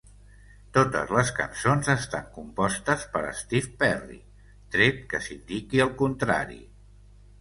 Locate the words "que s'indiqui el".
5.13-5.97